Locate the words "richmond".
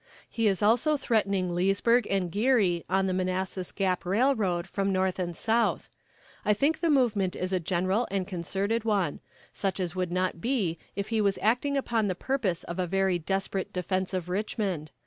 14.27-14.89